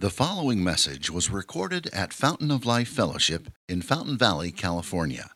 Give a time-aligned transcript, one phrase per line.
[0.00, 5.28] The following message was recorded at Fountain of Life Fellowship in Fountain Valley, California.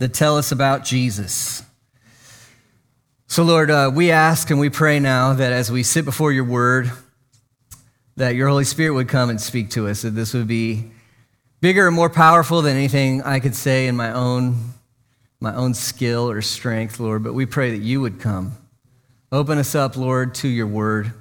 [0.01, 1.63] that tell us about Jesus.
[3.27, 6.45] So, Lord, uh, we ask and we pray now that as we sit before your
[6.45, 6.91] word,
[8.17, 10.91] that your Holy Spirit would come and speak to us, that this would be
[11.61, 14.73] bigger and more powerful than anything I could say in my own,
[15.39, 17.23] my own skill or strength, Lord.
[17.23, 18.57] But we pray that you would come.
[19.31, 21.13] Open us up, Lord, to your word.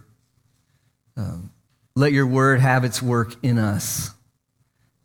[1.17, 1.51] Um,
[1.97, 4.11] let your word have its work in us.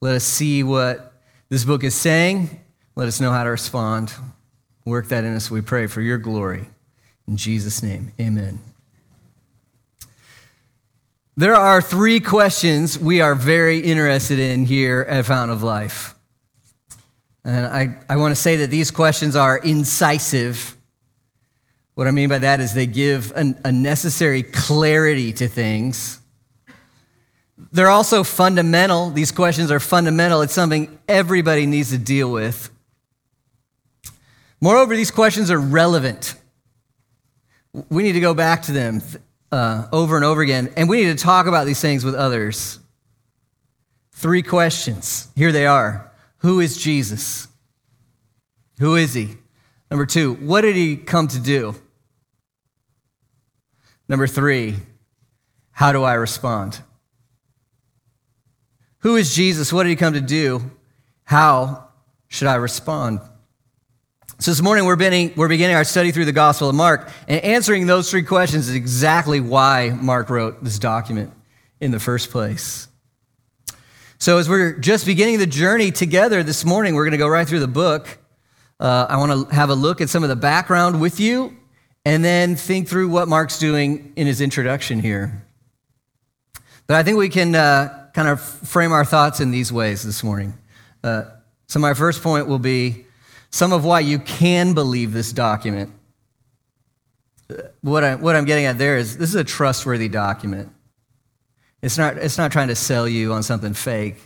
[0.00, 1.12] Let us see what
[1.48, 2.60] this book is saying
[2.96, 4.12] let us know how to respond.
[4.84, 6.68] Work that in us, we pray, for your glory.
[7.26, 8.60] In Jesus' name, amen.
[11.36, 16.14] There are three questions we are very interested in here at Fountain of Life.
[17.44, 20.76] And I, I want to say that these questions are incisive.
[21.94, 26.20] What I mean by that is they give an, a necessary clarity to things.
[27.72, 29.10] They're also fundamental.
[29.10, 30.40] These questions are fundamental.
[30.42, 32.70] It's something everybody needs to deal with.
[34.60, 36.34] Moreover, these questions are relevant.
[37.88, 39.02] We need to go back to them
[39.52, 42.78] uh, over and over again, and we need to talk about these things with others.
[44.12, 45.28] Three questions.
[45.36, 47.48] Here they are Who is Jesus?
[48.78, 49.36] Who is he?
[49.90, 51.74] Number two, what did he come to do?
[54.08, 54.76] Number three,
[55.70, 56.80] how do I respond?
[58.98, 59.72] Who is Jesus?
[59.72, 60.70] What did he come to do?
[61.24, 61.88] How
[62.28, 63.20] should I respond?
[64.40, 67.40] So this morning we're beginning, we're beginning our study through the Gospel of Mark, and
[67.44, 71.32] answering those three questions is exactly why Mark wrote this document
[71.80, 72.88] in the first place.
[74.18, 77.46] So as we're just beginning the journey together this morning, we're going to go right
[77.46, 78.18] through the book.
[78.80, 81.56] Uh, I want to have a look at some of the background with you,
[82.04, 85.46] and then think through what Mark's doing in his introduction here.
[86.88, 90.24] But I think we can uh, kind of frame our thoughts in these ways this
[90.24, 90.54] morning.
[91.04, 91.22] Uh,
[91.68, 93.03] so my first point will be
[93.54, 95.92] some of why you can believe this document.
[97.82, 100.72] What, I, what I'm getting at there is this is a trustworthy document.
[101.80, 104.16] It's not, it's not trying to sell you on something fake.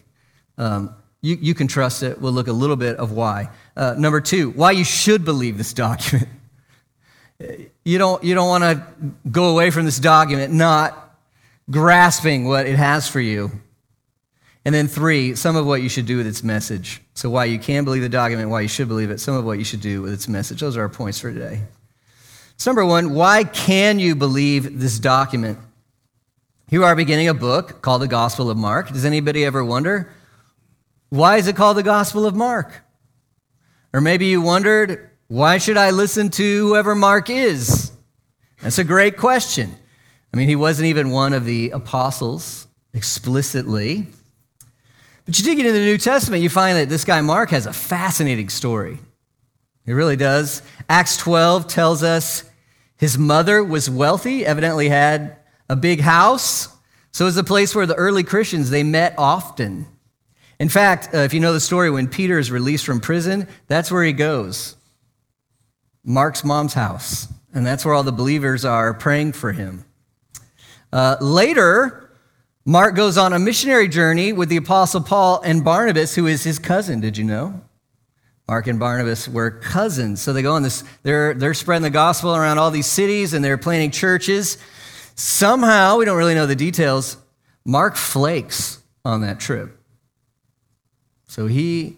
[0.57, 2.19] Um, you, you can trust it.
[2.23, 3.51] We'll look a little bit of why.
[3.77, 6.29] Uh, number two, why you should believe this document.
[7.85, 8.85] You don't, you don't want to
[9.31, 11.17] go away from this document not
[11.71, 13.53] grasping what it has for you.
[14.69, 17.01] And then three, some of what you should do with its message.
[17.15, 19.57] So why you can believe the document, why you should believe it, some of what
[19.57, 20.61] you should do with its message.
[20.61, 21.63] Those are our points for today.
[22.59, 25.59] So number one, why can you believe this document?
[26.69, 28.91] Here we are beginning a book called the Gospel of Mark.
[28.91, 30.13] Does anybody ever wonder,
[31.09, 32.83] why is it called the Gospel of Mark?
[33.95, 37.91] Or maybe you wondered, why should I listen to whoever Mark is?
[38.61, 39.75] That's a great question.
[40.35, 44.09] I mean, he wasn't even one of the apostles explicitly.
[45.29, 47.73] But you dig into the New Testament, you find that this guy Mark has a
[47.75, 48.99] fascinating story.
[49.85, 50.63] He really does.
[50.89, 52.45] Acts 12 tells us
[52.97, 55.37] his mother was wealthy, evidently had
[55.69, 56.69] a big house.
[57.13, 59.87] So it was a place where the early Christians, they met often.
[60.59, 63.93] In fact, uh, if you know the story, when Peter is released from prison, that's
[63.93, 64.77] where he goes.
[66.05, 67.29] Mark's mom's house.
[67.53, 69.85] And that's where all the believers are praying for him.
[70.91, 72.08] Uh, later,
[72.69, 76.59] Mark goes on a missionary journey with the Apostle Paul and Barnabas, who is his
[76.59, 77.01] cousin.
[77.01, 77.63] Did you know?
[78.47, 80.21] Mark and Barnabas were cousins.
[80.21, 83.43] So they go on this, they're, they're spreading the gospel around all these cities and
[83.43, 84.59] they're planting churches.
[85.15, 87.17] Somehow, we don't really know the details,
[87.65, 89.75] Mark flakes on that trip.
[91.27, 91.97] So he,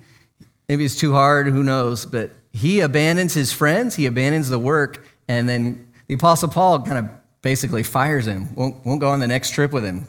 [0.69, 5.05] maybe it's too hard, who knows, but he abandons his friends, he abandons the work,
[5.27, 7.11] and then the Apostle Paul kind of
[7.43, 10.07] basically fires him, won't, won't go on the next trip with him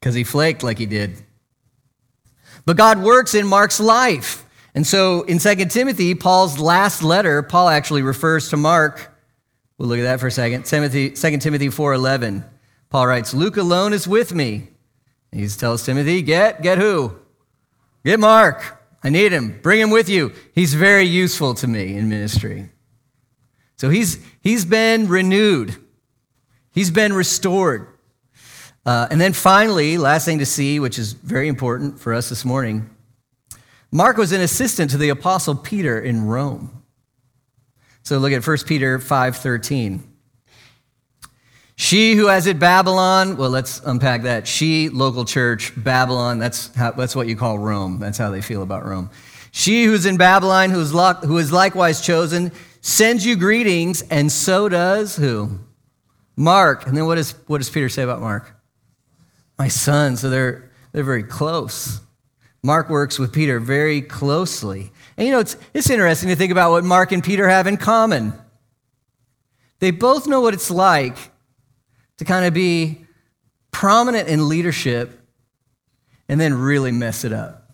[0.00, 1.22] because he flaked like he did.
[2.64, 4.44] But God works in Mark's life.
[4.74, 9.12] And so in 2 Timothy, Paul's last letter, Paul actually refers to Mark.
[9.78, 10.64] We'll look at that for a second.
[10.64, 12.44] Timothy, 2 Timothy 4.11.
[12.88, 14.68] Paul writes, Luke alone is with me.
[15.32, 17.16] He tells Timothy, get, get who?
[18.04, 18.78] Get Mark.
[19.02, 19.60] I need him.
[19.62, 20.32] Bring him with you.
[20.54, 22.70] He's very useful to me in ministry.
[23.76, 25.76] So he's, he's been renewed.
[26.72, 27.86] He's been restored.
[28.86, 32.44] Uh, and then finally, last thing to see, which is very important for us this
[32.44, 32.88] morning,
[33.92, 36.82] Mark was an assistant to the Apostle Peter in Rome.
[38.02, 40.02] So look at 1 Peter 5:13.
[41.76, 44.46] She who has it Babylon, well, let's unpack that.
[44.46, 47.98] She, local church, Babylon, that's, how, that's what you call Rome.
[47.98, 49.08] That's how they feel about Rome.
[49.50, 55.16] She who's in Babylon, who's who is likewise chosen, sends you greetings, and so does
[55.16, 55.58] who?
[56.36, 56.86] Mark.
[56.86, 58.59] And then what, is, what does Peter say about Mark?
[59.60, 60.16] My son.
[60.16, 62.00] So they're, they're very close.
[62.62, 64.90] Mark works with Peter very closely.
[65.18, 67.76] And you know, it's, it's interesting to think about what Mark and Peter have in
[67.76, 68.32] common.
[69.78, 71.18] They both know what it's like
[72.16, 73.04] to kind of be
[73.70, 75.20] prominent in leadership
[76.26, 77.70] and then really mess it up.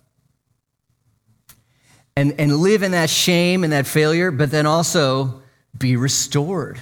[2.17, 5.41] And, and live in that shame and that failure, but then also
[5.79, 6.81] be restored.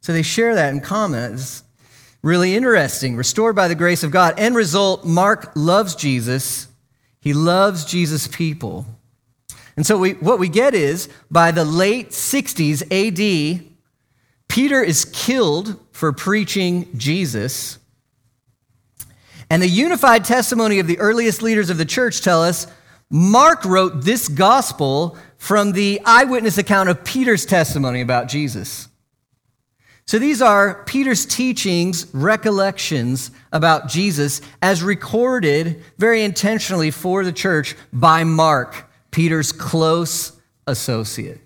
[0.00, 1.34] So they share that in common.
[1.34, 1.64] It's
[2.24, 3.16] really interesting.
[3.16, 4.34] Restored by the grace of God.
[4.38, 6.66] End result Mark loves Jesus,
[7.20, 8.86] he loves Jesus' people.
[9.76, 13.64] And so we, what we get is by the late 60s AD,
[14.48, 17.78] Peter is killed for preaching Jesus.
[19.50, 22.68] And the unified testimony of the earliest leaders of the church tell us
[23.10, 28.88] Mark wrote this gospel from the eyewitness account of Peter's testimony about Jesus.
[30.06, 37.74] So these are Peter's teachings, recollections about Jesus, as recorded very intentionally for the church
[37.92, 40.32] by Mark, Peter's close
[40.66, 41.40] associate.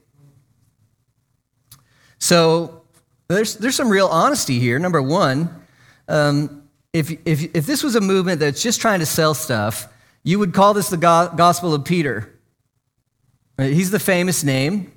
[2.18, 2.82] So
[3.28, 4.78] there's, there's some real honesty here.
[4.80, 5.64] Number one,
[6.08, 9.86] um, if, if, if this was a movement that's just trying to sell stuff,
[10.24, 12.34] you would call this the go- Gospel of Peter.
[13.56, 14.92] He's the famous name,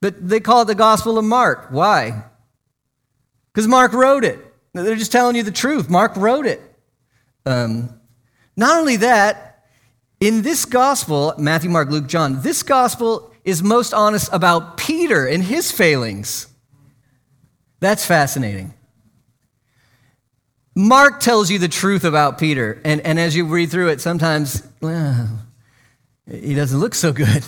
[0.00, 1.68] but they call it the Gospel of Mark.
[1.70, 2.24] Why?
[3.56, 4.38] Because Mark wrote it.
[4.74, 5.88] They're just telling you the truth.
[5.88, 6.60] Mark wrote it.
[7.46, 7.88] Um,
[8.54, 9.64] not only that,
[10.20, 15.42] in this gospel, Matthew, Mark, Luke, John, this gospel is most honest about Peter and
[15.42, 16.48] his failings.
[17.80, 18.74] That's fascinating.
[20.74, 24.62] Mark tells you the truth about Peter, and, and as you read through it, sometimes
[24.82, 25.30] well,
[26.30, 27.42] he doesn't look so good.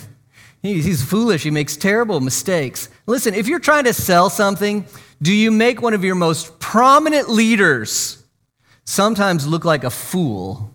[0.63, 1.43] He's foolish.
[1.43, 2.89] He makes terrible mistakes.
[3.09, 4.85] Listen, if you're trying to sell something,
[5.21, 8.23] do you make one of your most prominent leaders
[8.85, 10.73] sometimes look like a fool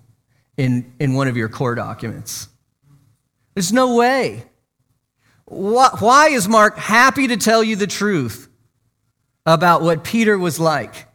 [0.57, 2.49] in, in one of your core documents?
[3.55, 4.45] There's no way.
[5.47, 8.49] Why is Mark happy to tell you the truth?
[9.47, 11.07] about what Peter was like.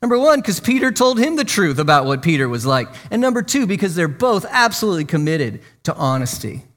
[0.00, 2.88] Number one, because Peter told him the truth about what Peter was like.
[3.10, 6.67] And number two, because they're both absolutely committed to honesty.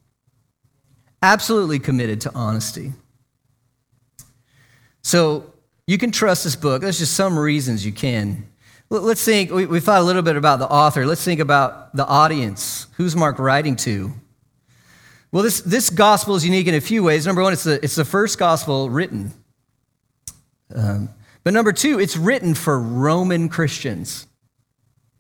[1.22, 2.94] Absolutely committed to honesty.
[5.02, 5.54] So
[5.88, 6.82] you can trust this book.
[6.82, 8.48] There's just some reasons you can.
[8.90, 11.06] Let's think, we, thought a little bit about the author.
[11.06, 12.88] Let's think about the audience.
[12.98, 14.12] Who's Mark writing to?
[15.32, 17.26] Well, this, this gospel is unique in a few ways.
[17.26, 19.32] Number one, it's the, it's the first gospel written.
[20.76, 21.10] Um,
[21.44, 24.28] but number two, it's written for Roman Christians.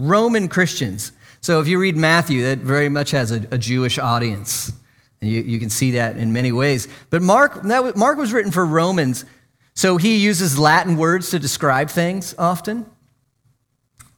[0.01, 1.13] Roman Christians.
[1.39, 4.73] So if you read Matthew, that very much has a, a Jewish audience.
[5.21, 6.87] And you, you, can see that in many ways.
[7.09, 9.23] But Mark, that, Mark was written for Romans,
[9.75, 12.85] so he uses Latin words to describe things often.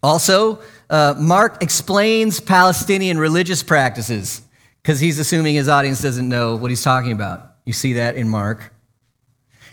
[0.02, 0.60] Also,
[0.90, 4.42] uh, Mark explains Palestinian religious practices
[4.82, 7.56] because he's assuming his audience doesn't know what he's talking about.
[7.66, 8.74] You see that in Mark.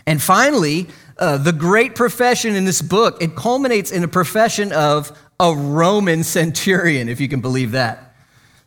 [0.06, 0.88] And finally,
[1.18, 6.24] uh, the great profession in this book, it culminates in a profession of a Roman
[6.24, 8.09] centurion, if you can believe that.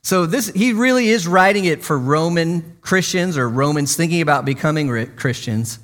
[0.03, 5.15] So this, he really is writing it for Roman Christians or Romans thinking about becoming
[5.15, 5.79] Christians.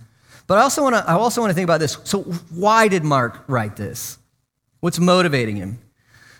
[0.46, 1.98] But I also want to, I also want to think about this.
[2.04, 4.18] So why did Mark write this?
[4.82, 5.80] What's motivating him?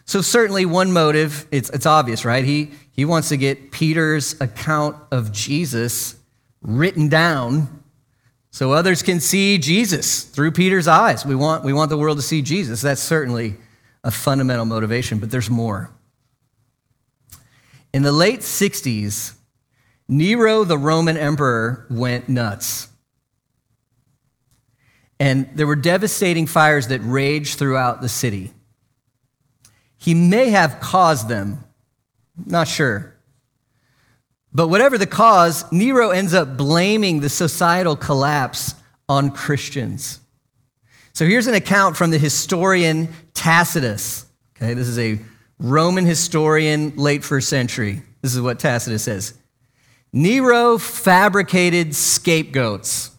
[0.06, 2.44] So certainly one motive, it's, it's obvious, right?
[2.44, 6.16] He, he wants to get Peter's account of Jesus
[6.62, 7.84] written down
[8.52, 11.26] so others can see Jesus through Peter's eyes.
[11.26, 12.82] We want, we want the world to see Jesus.
[12.82, 13.56] That's certainly
[14.04, 15.92] a fundamental motivation, but there's more.
[17.94, 19.34] In the late 60s,
[20.08, 22.88] Nero, the Roman emperor, went nuts.
[25.20, 28.54] And there were devastating fires that raged throughout the city.
[29.98, 31.64] He may have caused them,
[32.46, 33.16] not sure.
[34.54, 38.76] But whatever the cause, Nero ends up blaming the societal collapse
[39.08, 40.20] on Christians.
[41.14, 44.26] So here's an account from the historian Tacitus.
[44.56, 45.20] Okay, this is a
[45.60, 48.02] Roman historian, late first century.
[48.22, 49.34] This is what Tacitus says
[50.12, 53.12] Nero fabricated scapegoats.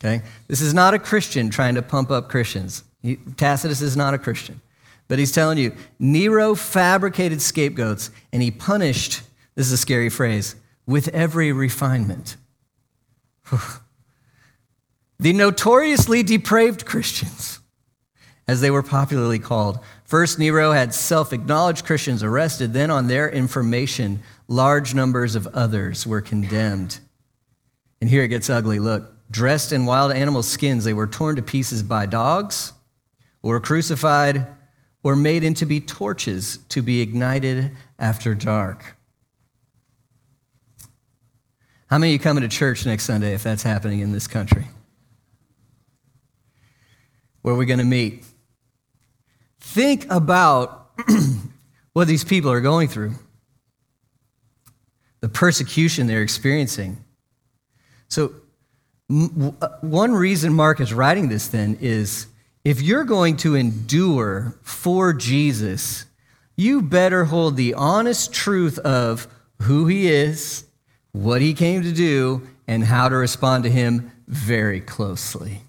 [0.00, 2.84] Okay, this is not a Christian trying to pump up Christians.
[3.02, 4.60] He, Tacitus is not a Christian.
[5.08, 9.22] But he's telling you, Nero fabricated scapegoats and he punished
[9.58, 10.54] this is a scary phrase
[10.86, 12.36] with every refinement.
[15.18, 17.58] the notoriously depraved Christians,
[18.46, 19.80] as they were popularly called.
[20.08, 22.72] First, Nero had self acknowledged Christians arrested.
[22.72, 26.98] Then, on their information, large numbers of others were condemned.
[28.00, 28.78] And here it gets ugly.
[28.78, 32.72] Look, dressed in wild animal skins, they were torn to pieces by dogs,
[33.42, 34.46] or crucified,
[35.02, 38.96] or made into be torches to be ignited after dark.
[41.88, 44.68] How many of you coming to church next Sunday if that's happening in this country?
[47.42, 48.24] Where are we going to meet?
[49.68, 50.92] Think about
[51.92, 53.12] what these people are going through,
[55.20, 57.04] the persecution they're experiencing.
[58.08, 58.32] So,
[59.10, 62.28] uh, one reason Mark is writing this then is
[62.64, 66.06] if you're going to endure for Jesus,
[66.56, 69.28] you better hold the honest truth of
[69.62, 70.64] who he is,
[71.12, 75.60] what he came to do, and how to respond to him very closely.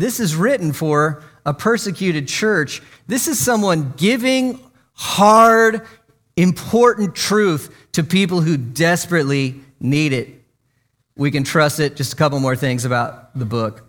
[0.00, 2.80] This is written for a persecuted church.
[3.06, 4.58] This is someone giving
[4.94, 5.86] hard,
[6.36, 10.42] important truth to people who desperately need it.
[11.16, 11.96] We can trust it.
[11.96, 13.84] Just a couple more things about the book.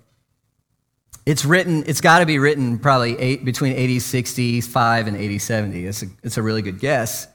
[1.26, 5.86] It's written, it's got to be written probably eight, between 80, 65 and 80, 70.
[5.86, 7.26] It's a, it's a really good guess.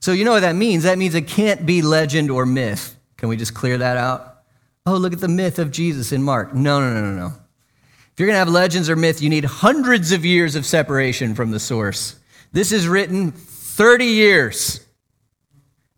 [0.00, 0.82] So, you know what that means?
[0.82, 2.96] That means it can't be legend or myth.
[3.16, 4.42] Can we just clear that out?
[4.86, 6.52] Oh, look at the myth of Jesus in Mark.
[6.52, 7.32] No, no, no, no, no.
[8.14, 11.34] If you're going to have legends or myth, you need hundreds of years of separation
[11.34, 12.16] from the source.
[12.52, 14.86] This is written 30 years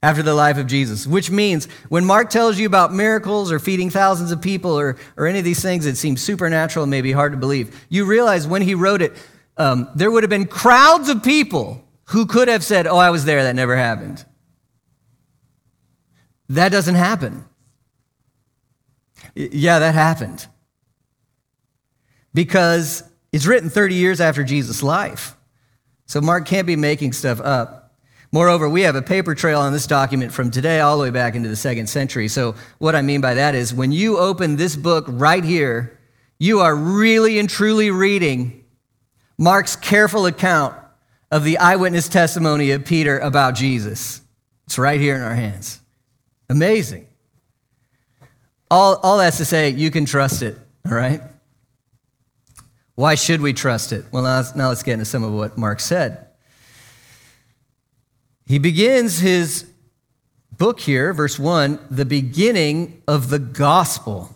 [0.03, 3.91] after the life of Jesus, which means when Mark tells you about miracles or feeding
[3.91, 7.33] thousands of people or, or any of these things that seem supernatural and maybe hard
[7.33, 9.13] to believe, you realize when he wrote it,
[9.59, 13.27] um, there would have been crowds of people who could have said, Oh, I was
[13.27, 14.25] there, that never happened.
[16.49, 17.45] That doesn't happen.
[19.35, 20.47] Yeah, that happened.
[22.37, 23.03] Because
[23.33, 25.35] it's written 30 years after Jesus' life.
[26.05, 27.95] So Mark can't be making stuff up.
[28.31, 31.35] Moreover, we have a paper trail on this document from today all the way back
[31.35, 32.29] into the second century.
[32.29, 35.99] So, what I mean by that is when you open this book right here,
[36.39, 38.65] you are really and truly reading
[39.39, 40.77] Mark's careful account
[41.31, 44.21] of the eyewitness testimony of Peter about Jesus.
[44.67, 45.81] It's right here in our hands.
[46.51, 47.07] Amazing.
[48.71, 51.23] All, all that's to say, you can trust it, all right?
[52.97, 54.05] Why should we trust it?
[54.11, 56.27] Well, now, now let's get into some of what Mark said.
[58.47, 59.67] He begins his
[60.57, 64.35] book here, verse 1, the beginning of the gospel.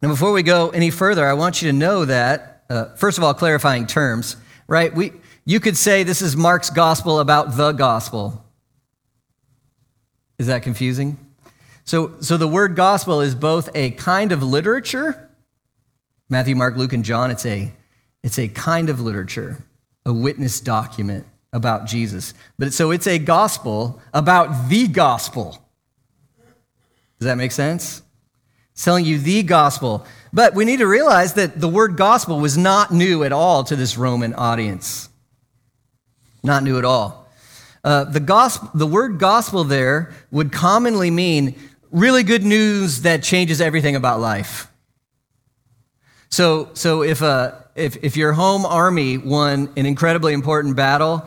[0.00, 3.24] Now, before we go any further, I want you to know that, uh, first of
[3.24, 4.94] all, clarifying terms, right?
[4.94, 5.12] We,
[5.44, 8.44] you could say this is Mark's gospel about the gospel.
[10.38, 11.18] Is that confusing?
[11.84, 15.25] So, so the word gospel is both a kind of literature,
[16.28, 17.72] Matthew, Mark, Luke, and John, it's a,
[18.22, 19.58] it's a kind of literature,
[20.04, 22.34] a witness document about Jesus.
[22.58, 25.58] But so it's a gospel about the gospel.
[27.18, 28.02] Does that make sense?
[28.72, 30.04] It's telling you the gospel.
[30.32, 33.76] But we need to realize that the word gospel was not new at all to
[33.76, 35.08] this Roman audience.
[36.42, 37.26] Not new at all.
[37.82, 41.54] Uh, the, gospel, the word gospel there would commonly mean
[41.90, 44.66] really good news that changes everything about life.
[46.36, 51.24] So, so if, uh, if, if your home army won an incredibly important battle,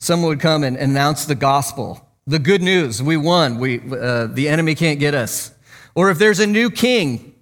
[0.00, 3.00] someone would come and announce the gospel, the good news.
[3.00, 3.60] We won.
[3.60, 5.52] We, uh, the enemy can't get us.
[5.94, 7.36] Or if there's a new king,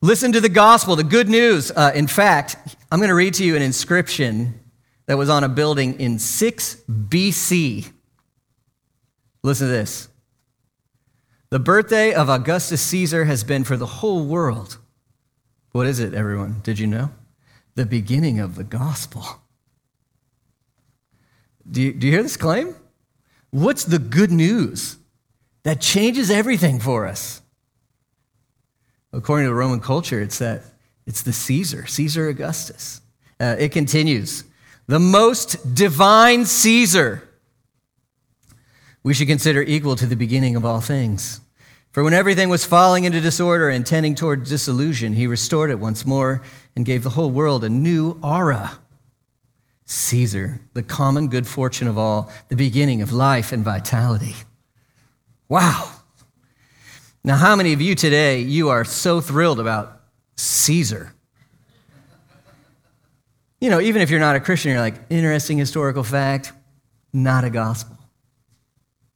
[0.00, 1.70] listen to the gospel, the good news.
[1.70, 2.56] Uh, in fact,
[2.90, 4.58] I'm going to read to you an inscription
[5.04, 7.92] that was on a building in 6 BC.
[9.42, 10.08] Listen to this.
[11.50, 14.78] The birthday of Augustus Caesar has been for the whole world.
[15.72, 16.60] What is it, everyone?
[16.62, 17.10] Did you know?
[17.74, 19.24] The beginning of the gospel.
[21.68, 22.74] Do you, do you hear this claim?
[23.50, 24.96] What's the good news
[25.62, 27.40] that changes everything for us?
[29.12, 30.62] According to the Roman culture, it's that
[31.06, 33.00] it's the Caesar, Caesar Augustus.
[33.40, 34.44] Uh, it continues
[34.86, 37.28] the most divine Caesar
[39.02, 41.40] we should consider equal to the beginning of all things.
[41.92, 46.06] For when everything was falling into disorder and tending toward dissolution, he restored it once
[46.06, 46.42] more
[46.74, 48.78] and gave the whole world a new aura.
[49.84, 54.34] Caesar, the common good fortune of all, the beginning of life and vitality.
[55.50, 55.92] Wow.
[57.22, 60.00] Now, how many of you today, you are so thrilled about
[60.36, 61.12] Caesar?
[63.60, 66.52] You know, even if you're not a Christian, you're like, interesting historical fact,
[67.12, 67.98] not a gospel.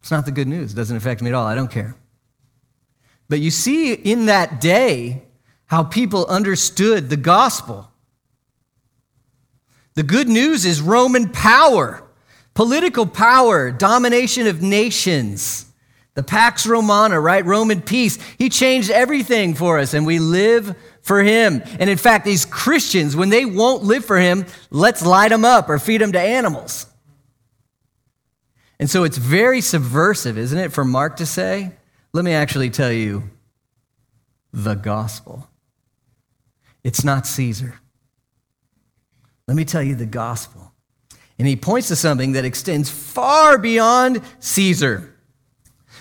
[0.00, 0.74] It's not the good news.
[0.74, 1.46] It doesn't affect me at all.
[1.46, 1.96] I don't care.
[3.28, 5.22] But you see in that day
[5.66, 7.90] how people understood the gospel.
[9.94, 12.06] The good news is Roman power,
[12.54, 15.66] political power, domination of nations,
[16.14, 17.44] the Pax Romana, right?
[17.44, 18.18] Roman peace.
[18.38, 21.62] He changed everything for us, and we live for him.
[21.78, 25.68] And in fact, these Christians, when they won't live for him, let's light them up
[25.68, 26.86] or feed them to animals.
[28.78, 31.72] And so it's very subversive, isn't it, for Mark to say?
[32.16, 33.24] Let me actually tell you
[34.50, 35.50] the gospel.
[36.82, 37.74] It's not Caesar.
[39.46, 40.72] Let me tell you the gospel.
[41.38, 45.14] And he points to something that extends far beyond Caesar.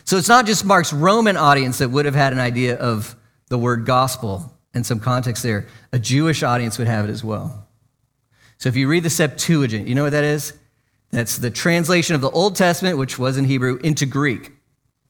[0.05, 3.17] So it's not just Mark's Roman audience that would have had an idea of
[3.50, 5.67] the word gospel and some context there.
[5.91, 7.67] A Jewish audience would have it as well.
[8.57, 10.53] So if you read the Septuagint, you know what that is?
[11.12, 14.53] That's the translation of the Old Testament, which was in Hebrew, into Greek.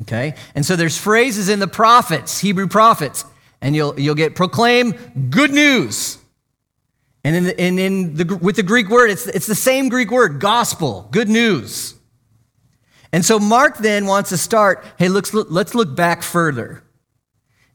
[0.01, 0.35] Okay?
[0.55, 3.25] And so there's phrases in the prophets, Hebrew prophets,
[3.61, 4.93] and you'll, you'll get proclaim
[5.29, 6.17] good news.
[7.23, 10.11] And, in, the, and in the, with the Greek word, it's, it's the same Greek
[10.11, 11.95] word, gospel, good news.
[13.11, 16.83] And so Mark then wants to start, hey, let's look, let's look back further.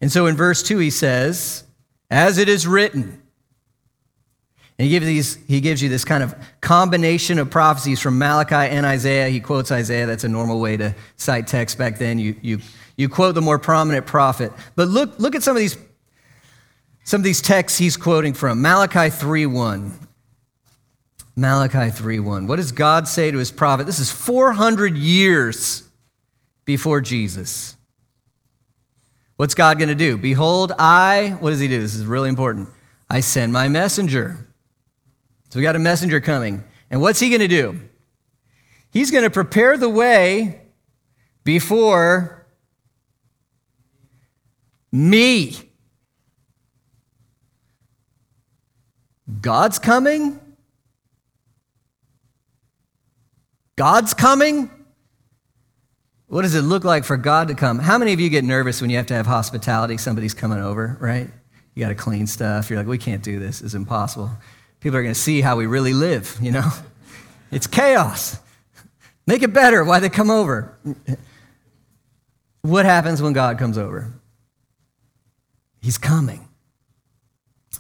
[0.01, 1.65] And so in verse 2, he says,
[2.11, 3.20] as it is written,
[4.81, 8.87] he gives, these, he gives you this kind of combination of prophecies from Malachi and
[8.87, 9.29] Isaiah.
[9.29, 10.07] He quotes Isaiah.
[10.07, 12.19] That's a normal way to cite text back then.
[12.19, 12.61] You, you,
[12.97, 14.53] you quote the more prominent prophet.
[14.77, 15.77] But look, look at some of these
[17.03, 18.63] some of these texts he's quoting from.
[18.63, 19.91] Malachi 3:1.
[21.35, 22.47] Malachi 3:1.
[22.47, 23.87] What does God say to his prophet?
[23.87, 25.89] This is 400 years
[26.65, 27.77] before Jesus.
[29.37, 30.19] What's God going to do?
[30.19, 31.81] Behold, I, what does he do?
[31.81, 32.69] This is really important.
[33.09, 34.47] I send my messenger.
[35.51, 36.65] So we got a messenger coming.
[36.91, 37.79] And what's he going to do?
[38.91, 40.63] He's going to prepare the way
[41.45, 42.47] before
[44.91, 45.57] me.
[49.41, 50.41] God's coming?
[53.77, 54.71] God's coming?
[56.27, 57.79] What does it look like for God to come?
[57.79, 59.97] How many of you get nervous when you have to have hospitality?
[59.97, 61.29] Somebody's coming over, right?
[61.75, 62.71] You got to clean stuff.
[62.71, 63.63] You're like, we can't do this.
[63.63, 64.31] It's impossible.
[64.81, 66.69] People are going to see how we really live, you know?
[67.53, 68.39] It's chaos.
[69.27, 69.83] Make it better.
[69.83, 70.79] Why they come over?
[72.63, 74.13] What happens when God comes over?
[75.81, 76.49] He's coming.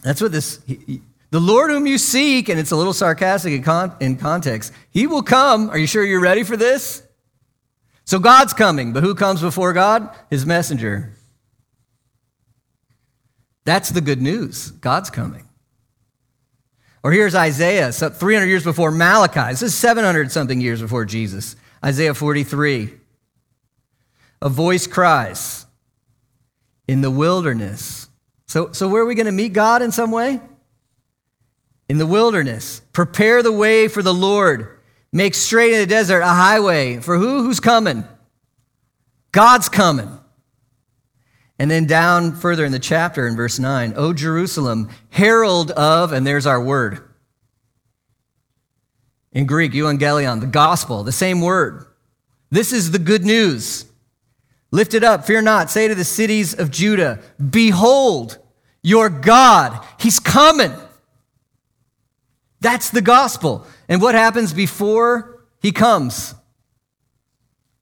[0.02, 3.62] That's what this, he, the Lord whom you seek, and it's a little sarcastic in,
[3.62, 5.70] con, in context, he will come.
[5.70, 7.02] Are you sure you're ready for this?
[8.04, 10.12] So God's coming, but who comes before God?
[10.30, 11.12] His messenger.
[13.64, 14.70] That's the good news.
[14.72, 15.46] God's coming.
[17.02, 19.50] Or here's Isaiah, 300 years before Malachi.
[19.50, 21.56] This is 700 something years before Jesus.
[21.84, 22.92] Isaiah 43.
[24.42, 25.66] A voice cries
[26.86, 28.08] in the wilderness.
[28.46, 30.40] So, so where are we going to meet God in some way?
[31.88, 32.82] In the wilderness.
[32.92, 34.78] Prepare the way for the Lord.
[35.12, 36.98] Make straight in the desert a highway.
[36.98, 37.42] For who?
[37.42, 38.04] Who's coming?
[39.32, 40.19] God's coming.
[41.60, 46.26] And then down further in the chapter in verse 9, O Jerusalem, herald of, and
[46.26, 47.06] there's our word.
[49.32, 51.84] In Greek, euangelion, the gospel, the same word.
[52.48, 53.84] This is the good news.
[54.70, 55.68] Lift it up, fear not.
[55.68, 57.20] Say to the cities of Judah,
[57.50, 58.38] Behold,
[58.82, 60.72] your God, He's coming.
[62.60, 63.66] That's the gospel.
[63.86, 66.34] And what happens before He comes?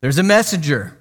[0.00, 0.97] There's a messenger.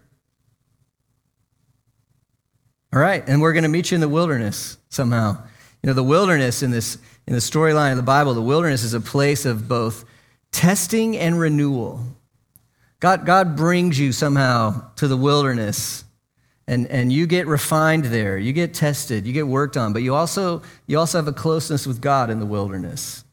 [2.94, 5.38] All right, and we're going to meet you in the wilderness somehow.
[5.84, 6.98] You know, the wilderness in this
[7.28, 10.06] in the storyline of the Bible, the wilderness is a place of both
[10.52, 12.02] testing and renewal.
[13.00, 16.06] God, God brings you somehow to the wilderness
[16.68, 18.38] and, and you get refined there.
[18.38, 21.86] You get tested, you get worked on, but you also, you also have a closeness
[21.86, 23.24] with God in the wilderness.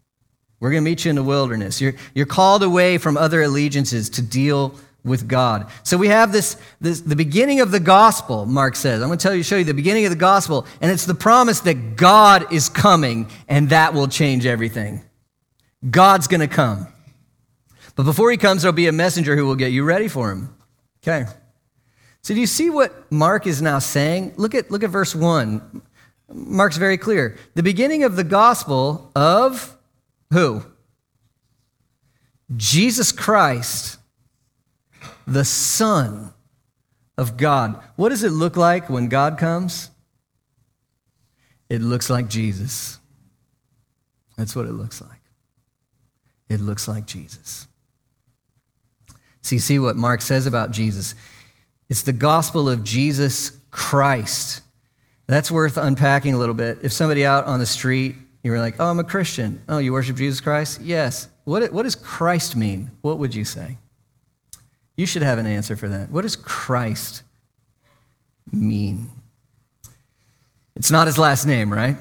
[0.61, 1.81] We're going to meet you in the wilderness.
[1.81, 5.71] You're, you're called away from other allegiances to deal with God.
[5.83, 9.03] So we have this, this the beginning of the gospel, Mark says.
[9.03, 11.15] I'm going to tell you, show you the beginning of the gospel, and it's the
[11.15, 15.03] promise that God is coming, and that will change everything.
[15.89, 16.89] God's going to come.
[17.97, 20.57] But before he comes, there'll be a messenger who will get you ready for him.
[21.03, 21.27] Okay.
[22.23, 24.33] So do you see what Mark is now saying?
[24.37, 25.83] Look at, look at verse 1.
[26.33, 27.37] Mark's very clear.
[27.55, 29.77] The beginning of the gospel of
[30.33, 30.65] who?
[32.57, 33.99] Jesus Christ
[35.27, 36.33] the Son
[37.17, 37.81] of God.
[37.97, 39.91] What does it look like when God comes?
[41.69, 42.99] It looks like Jesus.
[44.37, 45.11] That's what it looks like.
[46.49, 47.67] It looks like Jesus.
[49.43, 51.15] See, see what Mark says about Jesus.
[51.89, 54.63] It's the gospel of Jesus Christ?
[55.27, 56.79] That's worth unpacking a little bit.
[56.83, 59.63] If somebody out on the street, you were like, oh, I'm a Christian.
[59.69, 60.81] Oh, you worship Jesus Christ?
[60.81, 61.29] Yes.
[61.45, 62.91] What, what does Christ mean?
[63.01, 63.79] What would you say?
[64.97, 66.11] You should have an answer for that.
[66.11, 67.23] What does Christ
[68.53, 69.11] mean?
[70.77, 71.97] It's not his last name, right?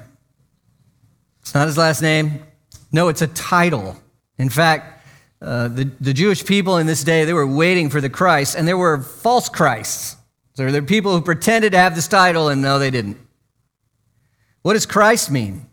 [1.41, 2.43] It's not his last name.
[2.91, 3.97] No, it's a title.
[4.37, 5.05] In fact,
[5.41, 8.67] uh, the, the Jewish people in this day, they were waiting for the Christ, and
[8.67, 10.15] there were false Christs.
[10.55, 13.17] So there were people who pretended to have this title, and no, they didn't.
[14.61, 15.65] What does Christ mean?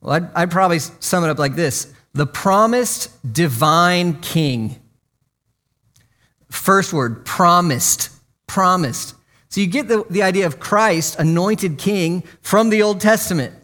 [0.00, 4.80] Well, I'd, I'd probably sum it up like this the promised divine king.
[6.54, 8.10] First word, promised.
[8.46, 9.14] Promised.
[9.48, 13.54] So you get the, the idea of Christ, anointed king, from the Old Testament.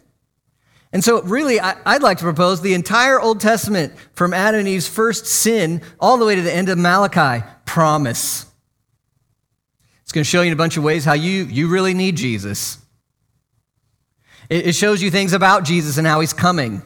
[0.93, 4.67] And so, really, I, would like to propose the entire Old Testament from Adam and
[4.67, 8.45] Eve's first sin all the way to the end of Malachi promise.
[10.03, 12.17] It's going to show you in a bunch of ways how you, you really need
[12.17, 12.77] Jesus.
[14.49, 16.81] It, it shows you things about Jesus and how he's coming.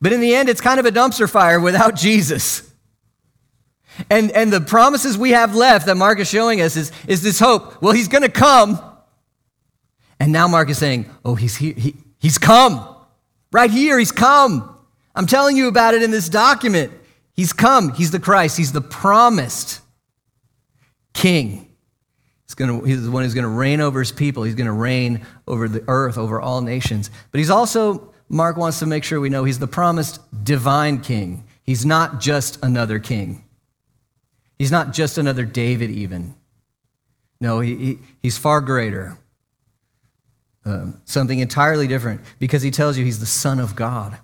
[0.00, 2.71] But in the end, it's kind of a dumpster fire without Jesus.
[4.10, 7.38] And, and the promises we have left that Mark is showing us is, is this
[7.38, 7.80] hope.
[7.82, 8.80] Well, he's going to come.
[10.18, 11.74] And now Mark is saying, oh, he's here.
[11.76, 12.86] He, he's come.
[13.50, 14.76] Right here, he's come.
[15.14, 16.92] I'm telling you about it in this document.
[17.34, 17.92] He's come.
[17.92, 18.56] He's the Christ.
[18.56, 19.80] He's the promised
[21.12, 21.68] king.
[22.46, 24.42] He's, gonna, he's the one who's going to reign over his people.
[24.42, 27.10] He's going to reign over the earth, over all nations.
[27.30, 31.44] But he's also, Mark wants to make sure we know, he's the promised divine king.
[31.62, 33.41] He's not just another king.
[34.62, 36.36] He's not just another David, even.
[37.40, 39.18] No, he, he he's far greater
[40.64, 44.16] um, something entirely different because he tells you he's the Son of God.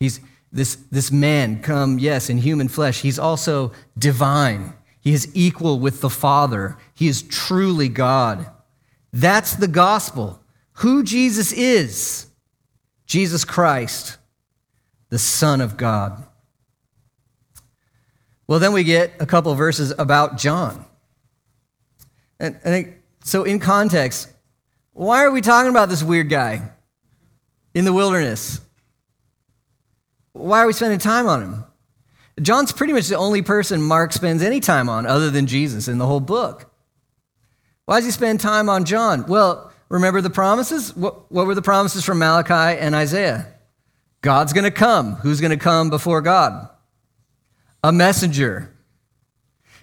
[0.00, 0.18] He's
[0.50, 3.02] this, this man come, yes, in human flesh.
[3.02, 4.72] He's also divine.
[4.98, 6.76] He is equal with the Father.
[6.92, 8.50] He is truly God.
[9.12, 10.40] That's the gospel.
[10.78, 12.26] Who Jesus is
[13.06, 14.18] Jesus Christ,
[15.08, 16.26] the Son of God.
[18.52, 20.84] Well, then we get a couple verses about John.
[22.38, 24.28] And, so, in context,
[24.92, 26.70] why are we talking about this weird guy
[27.72, 28.60] in the wilderness?
[30.34, 31.64] Why are we spending time on him?
[32.42, 35.96] John's pretty much the only person Mark spends any time on other than Jesus in
[35.96, 36.70] the whole book.
[37.86, 39.24] Why does he spend time on John?
[39.28, 40.94] Well, remember the promises?
[40.94, 43.46] What, what were the promises from Malachi and Isaiah?
[44.20, 45.14] God's going to come.
[45.14, 46.68] Who's going to come before God?
[47.82, 48.72] A messenger.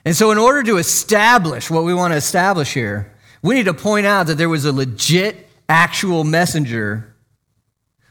[0.05, 3.73] And so, in order to establish what we want to establish here, we need to
[3.73, 7.15] point out that there was a legit, actual messenger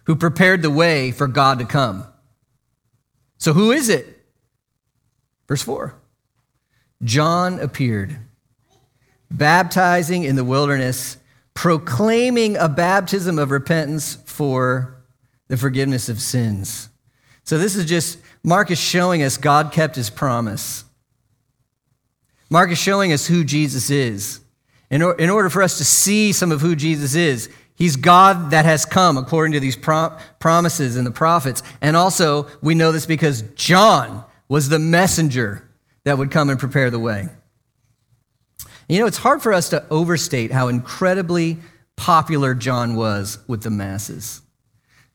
[0.05, 2.07] who prepared the way for God to come.
[3.37, 4.07] So, who is it?
[5.46, 5.94] Verse 4
[7.03, 8.18] John appeared,
[9.31, 11.18] baptizing in the wilderness,
[11.55, 15.03] proclaiming a baptism of repentance for
[15.48, 16.88] the forgiveness of sins.
[17.44, 18.18] So, this is just,
[18.49, 20.85] Mark is showing us God kept his promise.
[22.49, 24.41] Mark is showing us who Jesus is.
[24.91, 28.51] In, or, in order for us to see some of who Jesus is, He's God
[28.51, 31.63] that has come according to these promises in the prophets.
[31.83, 35.71] And also, we know this because John was the messenger
[36.05, 37.29] that would come and prepare the way.
[38.89, 41.59] You know, it's hard for us to overstate how incredibly
[41.97, 44.41] popular John was with the masses.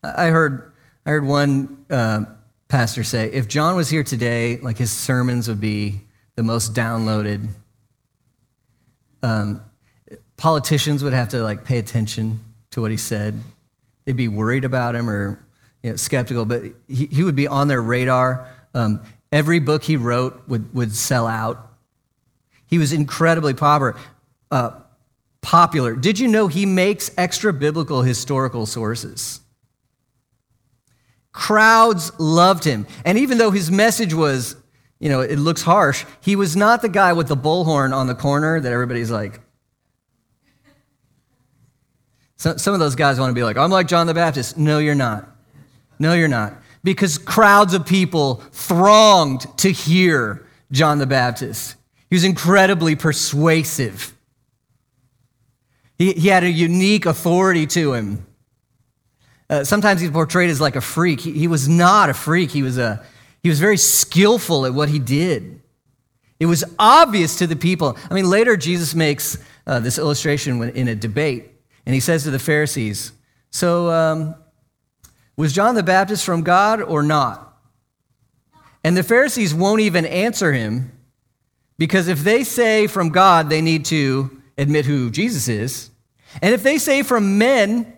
[0.02, 0.72] I heard,
[1.04, 2.24] I heard one uh,
[2.74, 6.00] pastor say if John was here today, like his sermons would be
[6.34, 7.46] the most downloaded
[9.22, 9.62] um,
[10.36, 12.40] politicians would have to like pay attention
[12.72, 13.40] to what he said.
[14.04, 15.38] They'd be worried about him or
[15.84, 18.48] you know, skeptical, but he, he would be on their radar.
[18.74, 21.70] Um, every book he wrote would, would sell out.
[22.66, 23.94] He was incredibly popular.
[24.50, 24.80] Uh,
[25.42, 25.94] popular.
[25.94, 29.38] Did you know he makes extra biblical historical sources?
[31.34, 32.86] Crowds loved him.
[33.04, 34.56] And even though his message was
[35.04, 36.06] you know, it looks harsh.
[36.22, 39.38] He was not the guy with the bullhorn on the corner that everybody's like.
[42.36, 44.56] So, some of those guys want to be like, I'm like John the Baptist.
[44.56, 45.28] No, you're not.
[45.98, 46.54] No, you're not.
[46.82, 51.76] Because crowds of people thronged to hear John the Baptist.
[52.08, 54.16] He was incredibly persuasive.
[55.98, 58.26] He, he had a unique authority to him.
[59.50, 61.20] Uh, sometimes he's portrayed as like a freak.
[61.20, 63.04] He, he was not a freak, he was a
[63.42, 65.60] he was very skillful at what he did.
[66.40, 67.96] It was obvious to the people.
[68.10, 71.50] I mean, later Jesus makes uh, this illustration in a debate,
[71.84, 73.12] and he says to the Pharisees,
[73.50, 74.34] So, um,
[75.36, 77.56] was John the Baptist from God or not?
[78.82, 80.92] And the Pharisees won't even answer him
[81.78, 85.90] because if they say from God, they need to admit who Jesus is.
[86.40, 87.93] And if they say from men,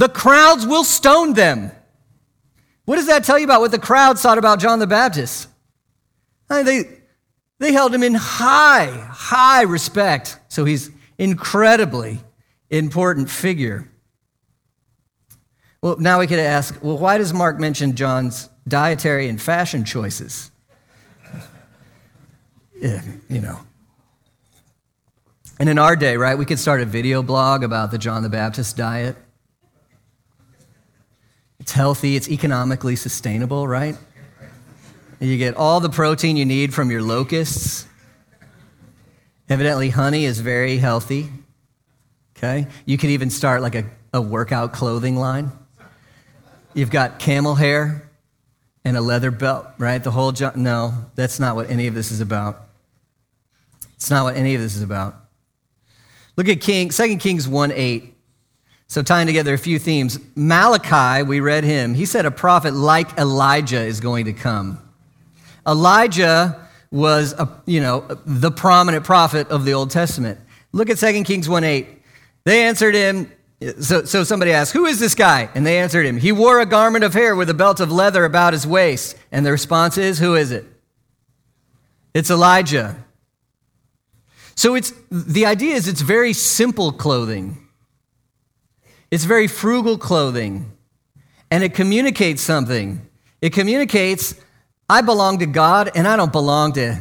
[0.00, 1.70] the crowds will stone them.
[2.86, 5.46] What does that tell you about what the crowds thought about John the Baptist?
[6.48, 7.00] I mean, they,
[7.58, 10.38] they held him in high, high respect.
[10.48, 12.18] So he's incredibly
[12.70, 13.90] important figure.
[15.82, 20.50] Well, now we could ask, well, why does Mark mention John's dietary and fashion choices?
[22.80, 23.60] yeah, you know.
[25.58, 28.30] And in our day, right, we could start a video blog about the John the
[28.30, 29.14] Baptist diet.
[31.60, 33.96] It's healthy, it's economically sustainable, right?
[35.20, 37.86] You get all the protein you need from your locusts.
[39.50, 41.28] Evidently, honey is very healthy.
[42.36, 42.66] Okay?
[42.86, 45.52] You could even start like a, a workout clothing line.
[46.72, 48.08] You've got camel hair
[48.84, 50.02] and a leather belt, right?
[50.02, 52.68] The whole no, that's not what any of this is about.
[53.96, 55.16] It's not what any of this is about.
[56.36, 58.14] Look at King, 2 Kings 1 8.
[58.90, 60.18] So, tying together a few themes.
[60.34, 64.80] Malachi, we read him, he said a prophet like Elijah is going to come.
[65.64, 70.40] Elijah was, a, you know, the prominent prophet of the Old Testament.
[70.72, 71.86] Look at 2 Kings 1 8.
[72.42, 73.30] They answered him,
[73.78, 75.48] so, so somebody asked, Who is this guy?
[75.54, 78.24] And they answered him, He wore a garment of hair with a belt of leather
[78.24, 79.16] about his waist.
[79.30, 80.66] And the response is, Who is it?
[82.12, 83.04] It's Elijah.
[84.56, 87.68] So it's the idea is it's very simple clothing.
[89.10, 90.72] It's very frugal clothing.
[91.50, 93.06] And it communicates something.
[93.42, 94.34] It communicates
[94.88, 96.98] I belong to God and I don't belong to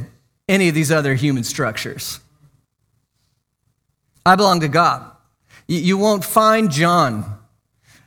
[0.47, 2.19] any of these other human structures.
[4.25, 5.11] I belong to God.
[5.67, 7.39] You won't find John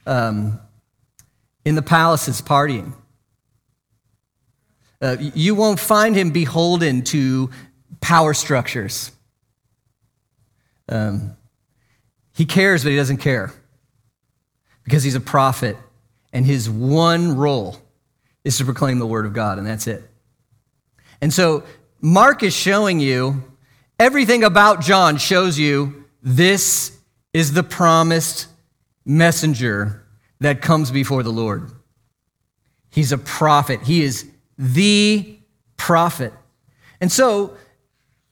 [0.06, 0.60] um,
[1.64, 2.94] in the palaces partying.
[5.00, 7.50] Uh, you won't find him beholden to
[8.00, 9.10] power structures.
[10.88, 11.36] Um,
[12.34, 13.52] he cares, but he doesn't care
[14.84, 15.76] because he's a prophet,
[16.32, 17.76] and his one role
[18.44, 20.02] is to proclaim the word of God, and that's it.
[21.20, 21.62] And so
[22.00, 23.44] Mark is showing you
[23.98, 26.98] everything about John shows you this
[27.32, 28.48] is the promised
[29.04, 30.04] messenger
[30.40, 31.70] that comes before the Lord.
[32.90, 33.82] He's a prophet.
[33.82, 35.38] He is the
[35.76, 36.32] prophet.
[37.00, 37.56] And so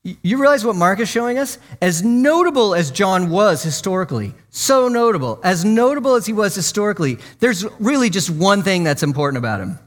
[0.03, 1.59] you realize what Mark is showing us?
[1.83, 7.67] As notable as John was historically, so notable, as notable as he was historically, there's
[7.79, 9.79] really just one thing that's important about him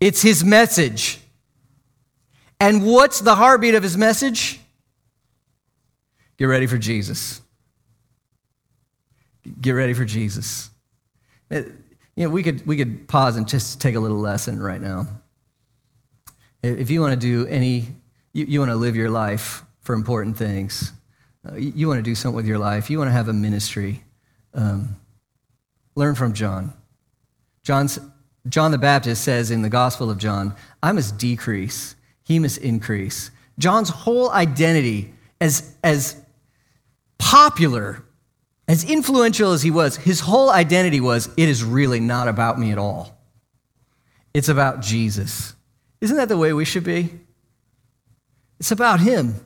[0.00, 1.20] it's his message.
[2.58, 4.60] And what's the heartbeat of his message?
[6.38, 7.40] Get ready for Jesus.
[9.60, 10.70] Get ready for Jesus.
[11.50, 11.62] Uh,
[12.14, 15.06] you know, we could, we could pause and just take a little lesson right now.
[16.62, 17.88] If you want to do any,
[18.36, 20.92] you, you want to live your life for important things,
[21.48, 23.32] uh, you, you, want to do something with your life, you want to have a
[23.32, 24.04] ministry,
[24.52, 24.96] um,
[25.94, 26.74] learn from John.
[27.62, 27.98] John's,
[28.46, 33.30] John the Baptist says in the Gospel of John, I must decrease, he must increase.
[33.58, 36.20] John's whole identity as, as
[37.18, 38.04] popular,
[38.68, 42.70] as influential as he was, his whole identity was it is really not about me
[42.70, 43.16] at all.
[44.34, 45.54] It's about Jesus.
[46.02, 47.20] Isn't that the way we should be?
[48.58, 49.40] It's about him.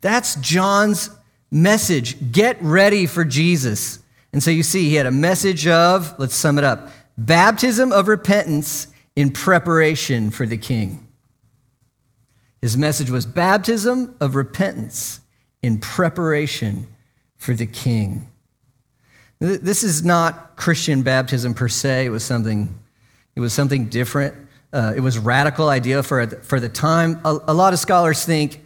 [0.00, 1.10] That's John's
[1.50, 2.32] message.
[2.32, 3.98] Get ready for Jesus.
[4.32, 8.08] And so you see, he had a message of, let's sum it up baptism of
[8.08, 11.06] repentance in preparation for the king.
[12.62, 15.20] His message was baptism of repentance
[15.62, 16.86] in preparation
[17.36, 18.28] for the king.
[19.38, 22.06] This is not Christian baptism per se.
[22.06, 22.78] It was something,
[23.34, 24.34] it was something different.
[24.72, 27.20] Uh, it was a radical idea for, for the time.
[27.24, 28.60] A, a lot of scholars think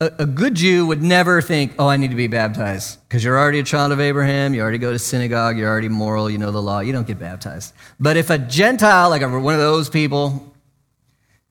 [0.00, 3.38] a, a, good Jew would never think, oh, I need to be baptized, because you're
[3.38, 6.50] already a child of Abraham, you already go to synagogue, you're already moral, you know
[6.50, 7.72] the law, you don't get baptized.
[8.00, 10.52] But if a Gentile, like one of those people,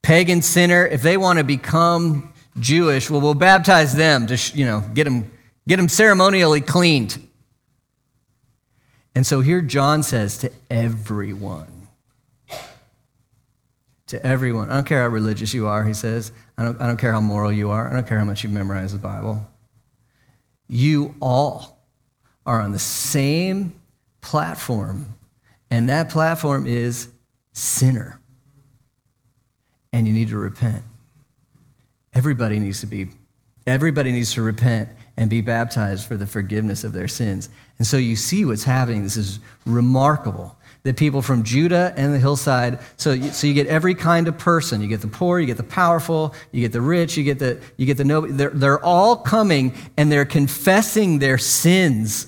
[0.01, 4.81] pagan sinner, if they want to become Jewish, well, we'll baptize them to, you know,
[4.93, 5.31] get them,
[5.67, 7.25] get them ceremonially cleaned.
[9.15, 11.72] And so here John says to everyone,
[14.13, 14.69] to everyone.
[14.69, 16.31] I don't care how religious you are, he says.
[16.57, 17.89] I don't, I don't care how moral you are.
[17.89, 19.45] I don't care how much you've memorized the Bible.
[20.67, 21.79] You all
[22.45, 23.73] are on the same
[24.21, 25.15] platform,
[25.69, 27.09] and that platform is
[27.53, 28.19] sinner.
[29.91, 30.83] And you need to repent.
[32.13, 33.09] Everybody needs to be,
[33.65, 37.49] everybody needs to repent and be baptized for the forgiveness of their sins.
[37.77, 39.03] And so you see what's happening.
[39.03, 40.55] This is remarkable.
[40.83, 42.79] The people from Judah and the hillside.
[42.97, 44.81] So, you, so you get every kind of person.
[44.81, 47.61] You get the poor, you get the powerful, you get the rich, you get the,
[47.77, 48.33] you get the nobody.
[48.33, 52.27] They're, they're all coming and they're confessing their sins.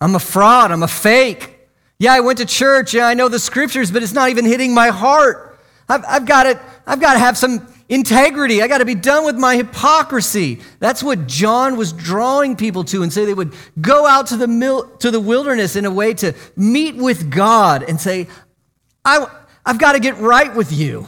[0.00, 0.70] I'm a fraud.
[0.70, 1.58] I'm a fake.
[1.98, 2.94] Yeah, I went to church.
[2.94, 5.58] Yeah, I know the scriptures, but it's not even hitting my heart.
[5.88, 8.62] I've, I've got to, I've got to have some integrity.
[8.62, 10.60] I got to be done with my hypocrisy.
[10.78, 14.48] That's what John was drawing people to and say they would go out to the,
[14.48, 18.28] mil- to the wilderness in a way to meet with God and say,
[19.04, 19.26] I,
[19.66, 21.06] I've got to get right with you.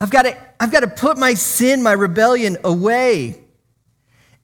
[0.00, 3.40] I've got to, I've got to put my sin, my rebellion away.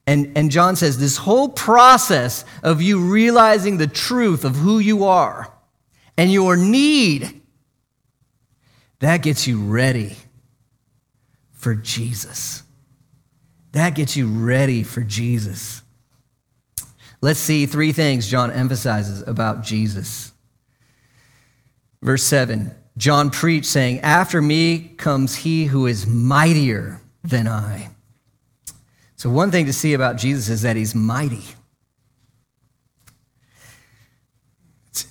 [0.05, 5.05] And, and John says this whole process of you realizing the truth of who you
[5.05, 5.53] are
[6.17, 7.41] and your need,
[8.99, 10.17] that gets you ready
[11.59, 12.63] for Jesus.
[13.73, 15.83] That gets you ready for Jesus.
[17.21, 20.31] Let's see three things John emphasizes about Jesus.
[22.01, 27.89] Verse 7 John preached, saying, After me comes he who is mightier than I.
[29.15, 31.43] So, one thing to see about Jesus is that he's mighty.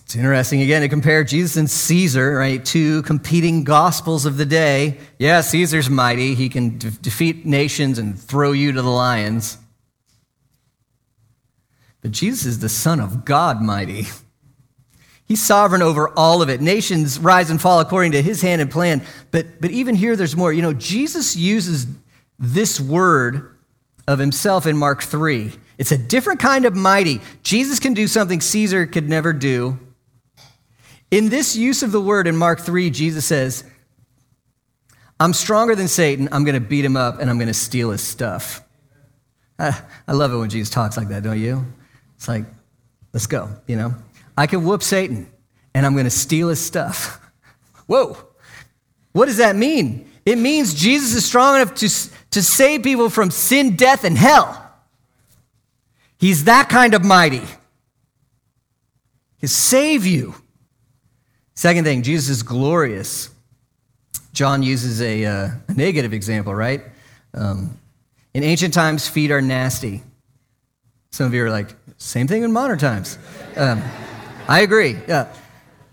[0.08, 2.64] It's interesting again to compare Jesus and Caesar, right?
[2.64, 4.96] Two competing gospels of the day.
[5.18, 6.34] Yeah, Caesar's mighty.
[6.34, 9.58] He can de- defeat nations and throw you to the lions.
[12.00, 14.06] But Jesus is the Son of God mighty.
[15.26, 16.62] He's sovereign over all of it.
[16.62, 19.04] Nations rise and fall according to his hand and plan.
[19.30, 20.54] But, but even here, there's more.
[20.54, 21.86] You know, Jesus uses
[22.38, 23.54] this word
[24.06, 25.52] of himself in Mark 3.
[25.76, 27.20] It's a different kind of mighty.
[27.42, 29.78] Jesus can do something Caesar could never do.
[31.10, 33.64] In this use of the word in Mark 3, Jesus says,
[35.18, 36.28] I'm stronger than Satan.
[36.30, 38.62] I'm going to beat him up and I'm going to steal his stuff.
[39.58, 39.74] I,
[40.08, 41.64] love it when Jesus talks like that, don't you?
[42.16, 42.44] It's like,
[43.12, 43.94] let's go, you know?
[44.36, 45.28] I can whoop Satan
[45.74, 47.20] and I'm going to steal his stuff.
[47.86, 48.16] Whoa.
[49.12, 50.08] What does that mean?
[50.24, 51.88] It means Jesus is strong enough to,
[52.30, 54.64] to save people from sin, death, and hell.
[56.18, 57.42] He's that kind of mighty.
[59.38, 60.34] He save you.
[61.58, 63.30] Second thing, Jesus is glorious.
[64.32, 66.82] John uses a, uh, a negative example, right?
[67.34, 67.76] Um,
[68.32, 70.04] in ancient times, feet are nasty.
[71.10, 73.18] Some of you are like, same thing in modern times.
[73.56, 73.82] Um,
[74.46, 74.98] I agree.
[75.08, 75.34] Yeah.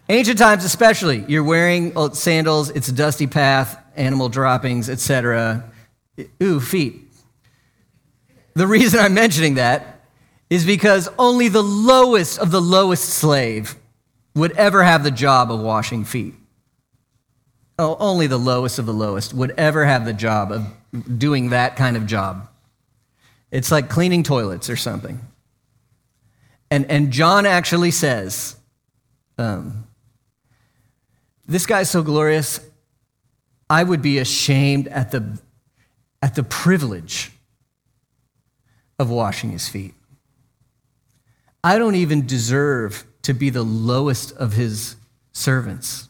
[0.08, 5.64] Ancient times, especially, you're wearing sandals, it's a dusty path, animal droppings, etc.
[6.44, 7.02] Ooh, feet.
[8.54, 10.02] The reason I'm mentioning that
[10.48, 13.76] is because only the lowest of the lowest slave
[14.36, 16.36] would ever have the job of washing feet.
[17.80, 21.76] Oh, only the lowest of the lowest would ever have the job of doing that
[21.76, 22.48] kind of job.
[23.52, 25.20] It's like cleaning toilets or something.
[26.72, 28.56] And, and John actually says,
[29.38, 29.88] um,
[31.48, 32.60] This guy's so glorious,
[33.70, 35.40] I would be ashamed at the,
[36.22, 37.32] at the privilege
[39.00, 39.94] of washing his feet.
[41.64, 44.96] I don't even deserve to be the lowest of his
[45.34, 46.10] servants.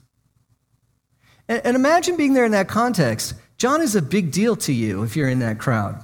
[1.48, 3.36] And, and, imagine being there in that context.
[3.58, 6.04] John is a big deal to you if you're in that crowd.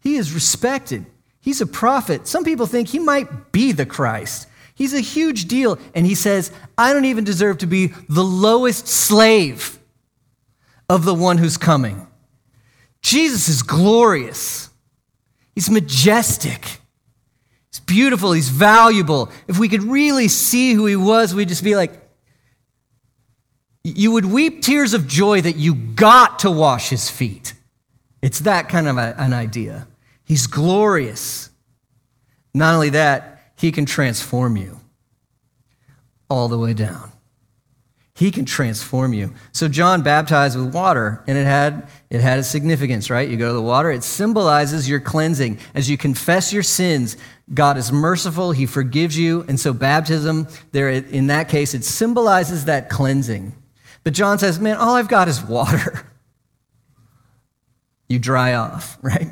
[0.00, 1.04] He is respected,
[1.40, 2.26] he's a prophet.
[2.26, 4.48] Some people think he might be the Christ.
[4.74, 5.78] He's a huge deal.
[5.94, 9.78] And he says, I don't even deserve to be the lowest slave
[10.88, 12.06] of the one who's coming.
[13.02, 14.70] Jesus is glorious,
[15.54, 16.80] he's majestic.
[17.80, 19.30] Beautiful, he's valuable.
[19.46, 21.92] If we could really see who he was, we'd just be like,
[23.84, 27.54] you would weep tears of joy that you got to wash his feet.
[28.20, 29.88] It's that kind of a, an idea.
[30.24, 31.50] He's glorious.
[32.52, 34.80] Not only that, he can transform you
[36.28, 37.12] all the way down.
[38.14, 39.32] He can transform you.
[39.52, 43.28] So John baptized with water, and it had, it had a significance, right?
[43.28, 45.60] You go to the water, it symbolizes your cleansing.
[45.72, 47.16] As you confess your sins,
[47.52, 49.44] God is merciful, He forgives you.
[49.48, 53.54] And so baptism, there in that case, it symbolizes that cleansing.
[54.04, 56.06] But John says, man, all I've got is water.
[58.10, 59.28] You dry off, right?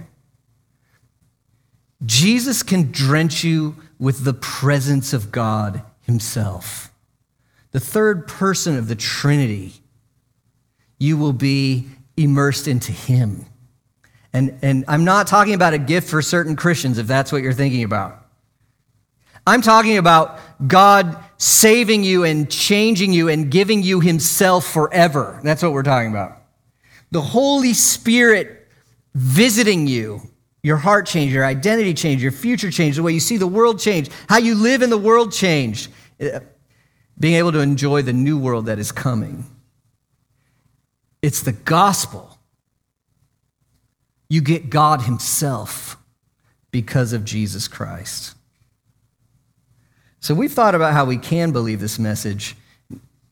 [2.05, 6.93] Jesus can drench you with the presence of God Himself
[7.76, 9.74] the third person of the Trinity,
[10.99, 11.86] you will be
[12.16, 13.45] immersed into Him.
[14.37, 17.55] And, and I'm not talking about a gift for certain Christians, if that's what you're
[17.55, 18.22] thinking about.
[19.47, 25.41] I'm talking about God saving you and changing you and giving you Himself forever.
[25.43, 26.37] That's what we're talking about.
[27.12, 28.68] The Holy Spirit
[29.14, 30.20] visiting you,
[30.62, 33.80] your heart change, your identity change, your future change, the way you see the world
[33.80, 35.89] change, how you live in the world change.
[36.20, 36.41] Uh,
[37.18, 39.47] being able to enjoy the new world that is coming.
[41.22, 42.36] It's the gospel.
[44.29, 45.97] You get God Himself
[46.70, 48.35] because of Jesus Christ.
[50.20, 52.57] So we've thought about how we can believe this message.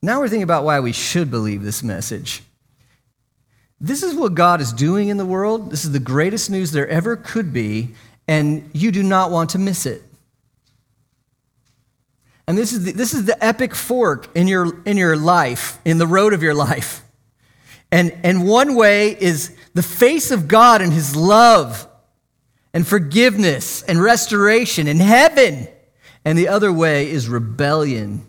[0.01, 2.42] Now we're thinking about why we should believe this message.
[3.80, 5.70] This is what God is doing in the world.
[5.70, 7.95] This is the greatest news there ever could be,
[8.28, 10.03] and you do not want to miss it.
[12.47, 15.99] And this is the, this is the epic fork in your, in your life, in
[15.99, 17.03] the road of your life.
[17.90, 21.88] And, and one way is the face of God and his love
[22.72, 25.68] and forgiveness and restoration in heaven.
[26.24, 28.24] And the other way is rebellion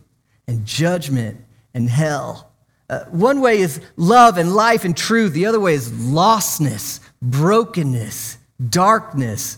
[0.47, 1.39] and judgment
[1.73, 2.51] and hell.
[2.89, 5.33] Uh, one way is love and life and truth.
[5.33, 8.37] The other way is lostness, brokenness,
[8.69, 9.57] darkness.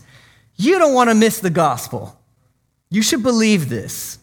[0.56, 2.20] You don't want to miss the gospel.
[2.90, 4.20] You should believe this.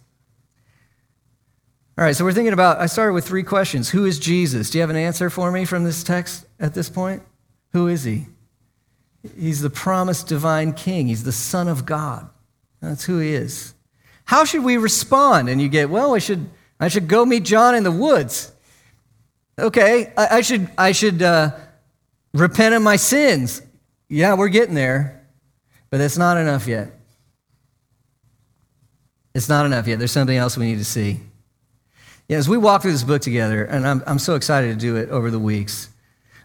[1.97, 3.91] All right, so we're thinking about, I started with three questions.
[3.91, 4.71] Who is Jesus?
[4.71, 7.23] Do you have an answer for me from this text at this point?
[7.75, 8.27] Who is he?
[9.39, 12.31] He's the promised divine king, he's the Son of God.
[12.81, 13.75] That's who he is.
[14.25, 15.49] How should we respond?
[15.49, 16.49] And you get, well, I should,
[16.79, 18.53] I should go meet John in the woods.
[19.59, 21.53] Okay, I, I should, I should uh,
[22.33, 23.61] repent of my sins.
[24.09, 25.27] Yeah, we're getting there,
[25.91, 26.93] but that's not enough yet.
[29.35, 29.99] It's not enough yet.
[29.99, 31.21] There's something else we need to see.
[32.29, 34.97] Yeah, as we walk through this book together, and I'm, I'm so excited to do
[34.97, 35.89] it over the weeks,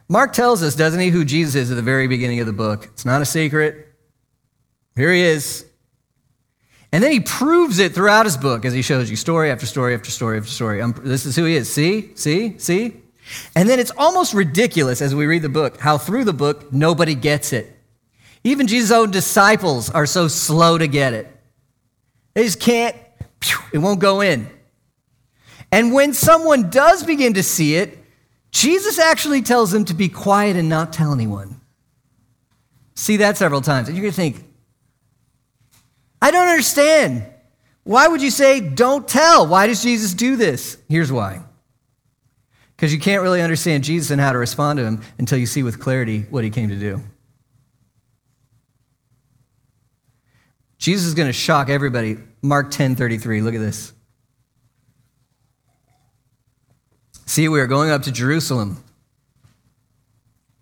[0.10, 2.86] Mark tells us, doesn't he, who Jesus is at the very beginning of the book?
[2.86, 3.88] It's not a secret.
[4.96, 5.66] Here he is.
[6.92, 9.94] And then he proves it throughout his book as he shows you story after story
[9.94, 10.82] after story after story.
[10.82, 11.72] I'm, this is who he is.
[11.72, 12.16] See?
[12.16, 12.58] See?
[12.58, 12.96] See?
[13.56, 17.14] And then it's almost ridiculous as we read the book how through the book nobody
[17.14, 17.78] gets it.
[18.44, 21.28] Even Jesus' own disciples are so slow to get it.
[22.34, 22.96] They just can't,
[23.72, 24.50] it won't go in.
[25.72, 27.99] And when someone does begin to see it,
[28.52, 31.60] Jesus actually tells them to be quiet and not tell anyone.
[32.96, 33.88] See that several times.
[33.88, 34.44] And you're going to think,
[36.22, 37.26] I don't understand.
[37.84, 39.48] Why would you say, don't tell?
[39.48, 40.78] Why does Jesus do this?
[40.90, 41.42] Here's why.
[42.76, 45.64] Because you can't really understand Jesus and how to respond to him until you see
[45.64, 47.02] with clarity what he came to do.
[50.78, 52.18] Jesus is going to shock everybody.
[52.42, 53.42] Mark 10 33.
[53.42, 53.94] Look at this.
[57.30, 58.84] See, we are going up to Jerusalem.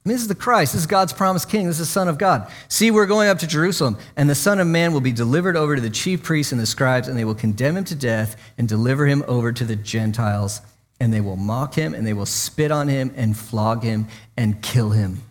[0.04, 0.74] This is the Christ.
[0.74, 1.66] This is God's promised king.
[1.66, 2.52] This is the Son of God.
[2.68, 5.78] See, we're going up to Jerusalem, and the Son of Man will be delivered over
[5.78, 8.68] to the chief priests and the scribes, and they will condemn him to death and
[8.68, 10.60] deliver him over to the Gentiles.
[11.00, 14.62] And they will mock him, and they will spit on him, and flog him, and
[14.62, 15.22] kill him.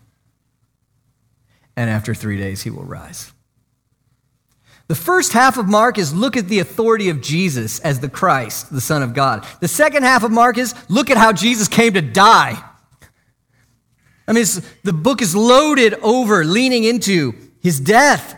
[1.75, 3.31] And after three days, he will rise.
[4.87, 8.71] The first half of Mark is look at the authority of Jesus as the Christ,
[8.71, 9.45] the Son of God.
[9.59, 12.63] The second half of Mark is look at how Jesus came to die.
[14.27, 14.45] I mean,
[14.83, 18.37] the book is loaded over, leaning into his death.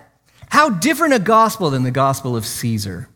[0.50, 3.10] How different a gospel than the gospel of Caesar.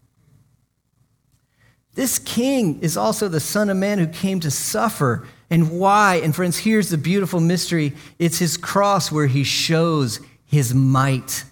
[1.95, 5.27] This king is also the Son of Man who came to suffer.
[5.49, 6.15] And why?
[6.23, 11.45] And friends, here's the beautiful mystery it's his cross where he shows his might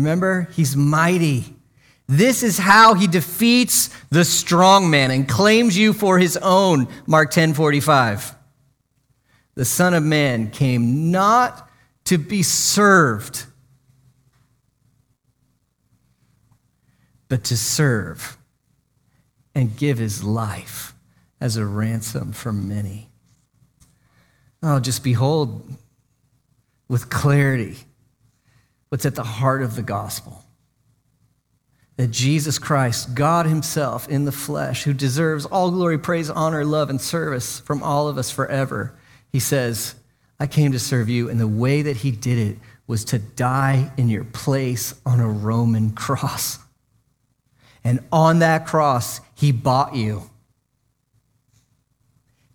[0.00, 0.48] remember?
[0.52, 1.56] He's mighty.
[2.08, 6.88] This is how he defeats the strong man and claims you for his own.
[7.06, 8.34] Mark 10 45.
[9.54, 11.68] The Son of Man came not
[12.04, 13.46] to be served,
[17.28, 18.36] but to serve
[19.54, 20.94] and give his life
[21.40, 23.10] as a ransom for many.
[24.62, 25.76] Oh, just behold
[26.88, 27.85] with clarity
[28.88, 30.44] what's at the heart of the gospel
[31.96, 36.90] that Jesus Christ, God Himself in the flesh, who deserves all glory, praise, honor, love,
[36.90, 38.94] and service from all of us forever,
[39.32, 39.94] He says,
[40.38, 41.30] I came to serve you.
[41.30, 45.28] And the way that He did it was to die in your place on a
[45.28, 46.58] Roman cross.
[47.82, 50.30] And on that cross, He bought you.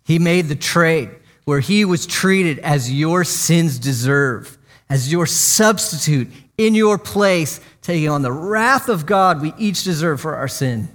[0.04, 1.10] He made the trade
[1.44, 4.56] where He was treated as your sins deserve
[4.92, 6.28] as your substitute
[6.58, 10.86] in your place, taking on the wrath of God we each deserve for our sin.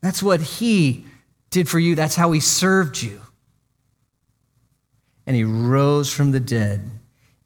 [0.00, 1.06] That's what He
[1.50, 3.20] did for you, that's how He served you.
[5.26, 6.88] And He rose from the dead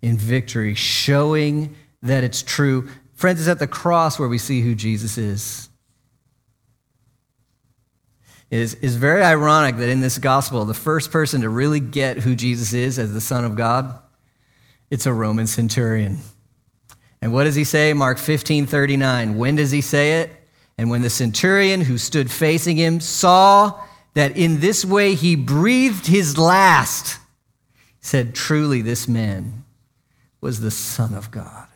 [0.03, 2.87] in victory, showing that it's true.
[3.15, 5.71] Friends, it's at the cross where we see who Jesus is.
[8.51, 12.37] It is, very ironic that in this gospel, the first person to really get who
[12.37, 13.99] Jesus is as the Son of God
[14.91, 16.19] it's a Roman centurion.
[17.21, 17.93] And what does he say?
[17.93, 19.37] Mark 15 39.
[19.39, 20.31] When does he say it?
[20.77, 23.81] And when the centurion who stood facing him saw
[24.15, 27.19] that in this way he breathed his last,
[28.01, 29.65] said, Truly, this man
[30.41, 31.69] was the Son of God.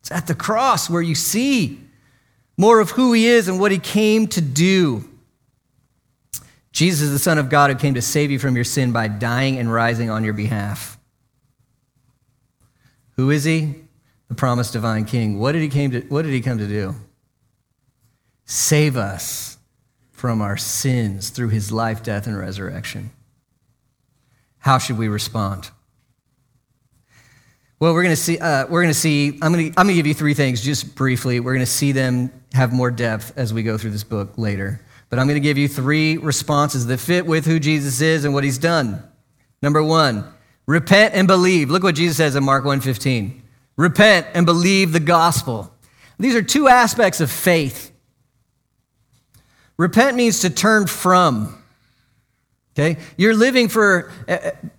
[0.00, 1.80] It's at the cross where you see
[2.56, 5.08] more of who he is and what he came to do.
[6.72, 9.08] Jesus is the Son of God who came to save you from your sin by
[9.08, 10.98] dying and rising on your behalf.
[13.16, 13.74] Who is he?
[14.28, 15.38] The promised divine king.
[15.38, 16.94] What did he, came to, what did he come to do?
[18.44, 19.58] Save us
[20.10, 23.10] from our sins through his life, death, and resurrection.
[24.58, 25.70] How should we respond?
[27.80, 28.38] Well, we're going to see.
[28.38, 29.38] Uh, we're going to see.
[29.42, 29.78] I'm going to.
[29.78, 31.40] I'm going to give you three things just briefly.
[31.40, 34.80] We're going to see them have more depth as we go through this book later.
[35.10, 38.32] But I'm going to give you three responses that fit with who Jesus is and
[38.32, 39.02] what He's done.
[39.60, 40.24] Number one,
[40.66, 41.70] repent and believe.
[41.70, 43.42] Look what Jesus says in Mark 1:15.
[43.76, 45.72] Repent and believe the gospel.
[46.18, 47.90] These are two aspects of faith.
[49.76, 51.60] Repent means to turn from.
[52.74, 53.00] Okay?
[53.16, 54.10] You're living for,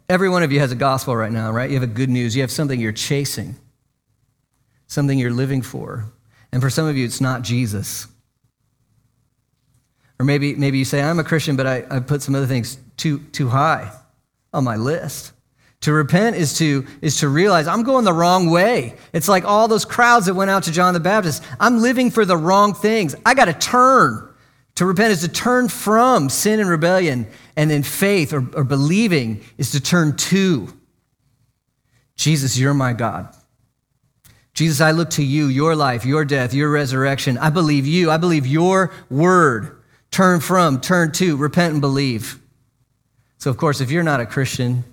[0.10, 1.70] every one of you has a gospel right now, right?
[1.70, 2.36] You have a good news.
[2.36, 3.56] You have something you're chasing,
[4.88, 6.06] something you're living for.
[6.52, 8.08] And for some of you, it's not Jesus.
[10.20, 12.78] Or maybe, maybe you say, I'm a Christian, but I, I put some other things
[12.98, 13.92] too, too high
[14.54, 15.34] on my list.
[15.86, 18.96] To repent is to, is to realize I'm going the wrong way.
[19.14, 21.44] It's like all those crowds that went out to John the Baptist.
[21.60, 23.14] I'm living for the wrong things.
[23.24, 24.28] I got to turn.
[24.78, 29.44] To repent is to turn from sin and rebellion, and then faith or, or believing
[29.60, 30.74] is to turn to
[32.16, 33.32] Jesus, you're my God.
[34.56, 37.38] Jesus, I look to you, your life, your death, your resurrection.
[37.38, 38.10] I believe you.
[38.10, 39.84] I believe your word.
[40.10, 42.40] Turn from, turn to, repent and believe.
[43.38, 44.84] So, of course, if you're not a Christian,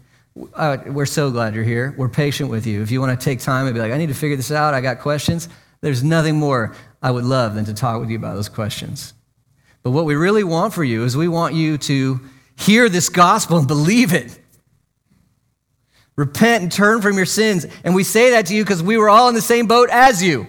[0.54, 1.94] uh, we're so glad you're here.
[1.96, 2.82] We're patient with you.
[2.82, 4.74] If you want to take time and be like, I need to figure this out,
[4.74, 5.48] I got questions,
[5.80, 9.14] there's nothing more I would love than to talk with you about those questions.
[9.82, 12.20] But what we really want for you is we want you to
[12.56, 14.38] hear this gospel and believe it.
[16.16, 17.66] Repent and turn from your sins.
[17.84, 20.22] And we say that to you because we were all in the same boat as
[20.22, 20.46] you.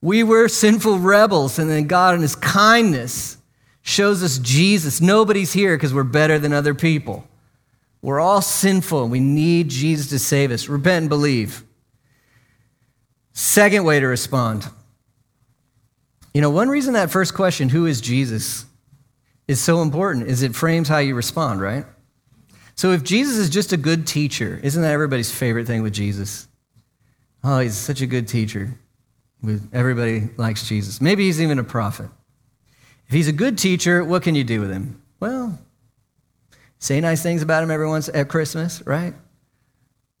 [0.00, 3.38] We were sinful rebels, and then God, in His kindness,
[3.82, 5.00] shows us Jesus.
[5.00, 7.26] Nobody's here because we're better than other people.
[8.06, 10.68] We're all sinful, and we need Jesus to save us.
[10.68, 11.64] Repent and believe.
[13.32, 14.68] Second way to respond
[16.36, 18.66] you know, one reason that first question, who is Jesus,
[19.48, 21.86] is so important is it frames how you respond, right?
[22.74, 26.46] So if Jesus is just a good teacher, isn't that everybody's favorite thing with Jesus?
[27.42, 28.78] Oh, he's such a good teacher.
[29.72, 31.00] Everybody likes Jesus.
[31.00, 32.10] Maybe he's even a prophet.
[33.08, 35.02] If he's a good teacher, what can you do with him?
[35.18, 35.58] Well,
[36.78, 39.14] say nice things about him every once at Christmas, right?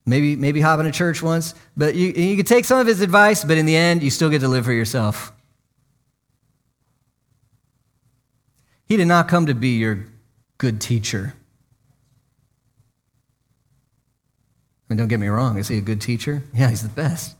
[0.04, 3.00] Maybe, maybe hop in a church once, but you, you can take some of his
[3.00, 5.32] advice, but in the end, you still get to live for yourself.
[8.84, 10.06] He did not come to be your
[10.58, 11.34] good teacher.
[14.88, 16.44] And don't get me wrong, is he a good teacher?
[16.54, 17.36] Yeah, he's the best.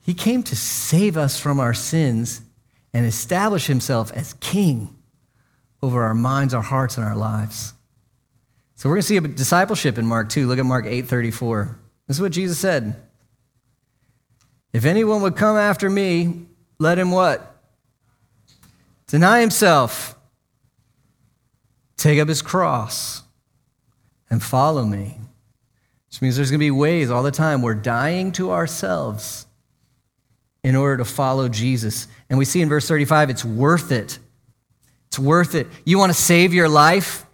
[0.00, 2.42] He came to save us from our sins
[2.92, 4.93] and establish himself as king
[5.84, 7.72] over our minds, our hearts, and our lives.
[8.74, 10.46] So we're going to see a discipleship in Mark 2.
[10.46, 11.76] Look at Mark 8:34.
[12.06, 12.96] This is what Jesus said.
[14.72, 16.46] If anyone would come after me,
[16.78, 17.54] let him what?
[19.14, 20.16] deny himself,
[21.96, 23.22] take up his cross,
[24.28, 25.18] and follow me.
[26.08, 29.46] Which means there's going to be ways all the time we're dying to ourselves
[30.64, 32.08] in order to follow Jesus.
[32.28, 34.18] And we see in verse 35, it's worth it.
[35.14, 35.68] It's worth it.
[35.84, 37.24] You want to save your life?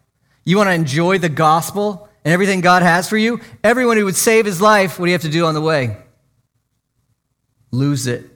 [0.44, 3.40] You want to enjoy the gospel and everything God has for you?
[3.64, 5.96] Everyone who would save his life, what do you have to do on the way?
[7.70, 8.26] Lose it.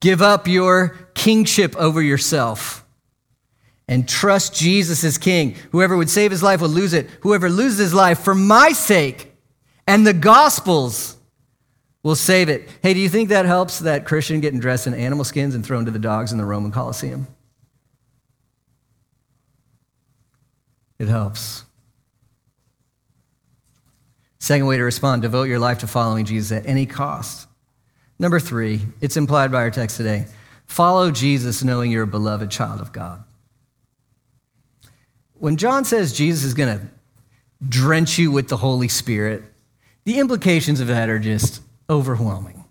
[0.00, 2.82] Give up your kingship over yourself
[3.86, 5.54] and trust Jesus as king.
[5.72, 7.10] Whoever would save his life will lose it.
[7.20, 9.34] Whoever loses his life for my sake
[9.86, 11.17] and the gospel's
[12.08, 12.66] will save it.
[12.82, 15.84] Hey, do you think that helps that Christian getting dressed in animal skins and thrown
[15.84, 17.26] to the dogs in the Roman Colosseum?
[20.98, 21.66] It helps.
[24.38, 27.46] Second way to respond devote your life to following Jesus at any cost.
[28.18, 30.28] Number three, it's implied by our text today
[30.64, 33.22] follow Jesus knowing you're a beloved child of God.
[35.34, 36.86] When John says Jesus is going to
[37.68, 39.44] drench you with the Holy Spirit,
[40.04, 41.60] the implications of that are just
[41.90, 42.64] overwhelming.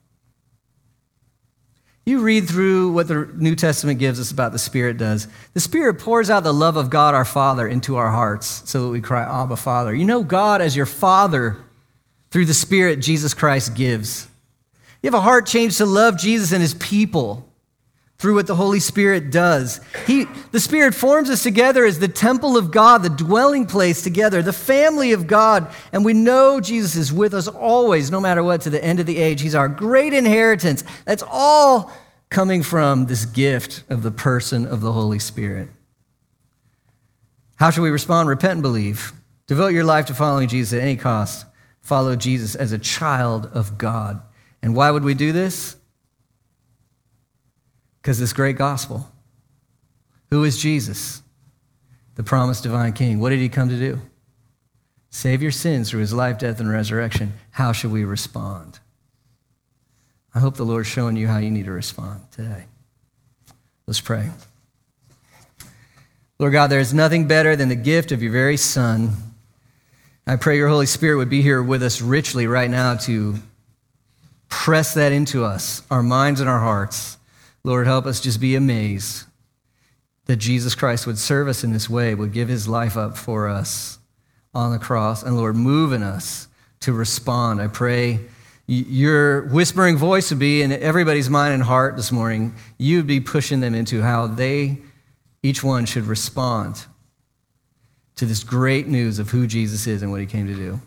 [2.06, 5.28] You read through what the New Testament gives us about the Spirit does.
[5.54, 8.90] The Spirit pours out the love of God our Father into our hearts so that
[8.90, 9.94] we cry, Abba, Father.
[9.94, 11.58] You know God as your Father
[12.32, 14.28] through the Spirit Jesus Christ gives.
[15.02, 17.47] You have a heart change to love Jesus and his people
[18.18, 19.80] through what the Holy Spirit does.
[20.08, 24.42] He, the Spirit forms us together as the temple of God, the dwelling place together,
[24.42, 25.72] the family of God.
[25.92, 29.06] And we know Jesus is with us always, no matter what, to the end of
[29.06, 29.42] the age.
[29.42, 30.84] He's our great inheritance.
[31.06, 31.92] That's all
[32.30, 35.70] coming from this gift of the person of the Holy Spirit.
[37.58, 38.30] How should we respond?
[38.30, 39.14] Repent and believe.
[39.46, 41.46] Devote your life to following Jesus at any cost.
[41.82, 44.22] Follow Jesus as a child of God.
[44.62, 45.78] And why would we do this?
[48.08, 49.06] Because this great gospel.
[50.32, 51.22] Who is Jesus?
[52.16, 53.20] The promised divine king.
[53.20, 54.00] What did he come to do?
[55.10, 57.34] Save your sins through his life, death, and resurrection.
[57.52, 58.80] How should we respond?
[60.34, 62.68] I hope the Lord's showing you how you need to respond today.
[63.88, 64.30] Let's pray.
[66.40, 69.18] Lord God, there is nothing better than the gift of your very Son.
[70.26, 73.36] I pray your Holy Spirit would be here with us richly right now to
[74.48, 77.17] press that into us, our minds and our hearts.
[77.68, 79.26] Lord, help us just be amazed
[80.24, 83.50] that Jesus Christ would serve us in this way, would give his life up for
[83.50, 84.00] us
[84.54, 85.22] on the cross.
[85.22, 86.48] And Lord, move in us
[86.80, 87.62] to respond.
[87.62, 88.22] I pray
[88.68, 92.56] your whispering voice would be in everybody's mind and heart this morning.
[92.78, 94.78] You'd be pushing them into how they,
[95.44, 96.86] each one, should respond
[98.16, 100.80] to this great news of who Jesus is and what he came to do.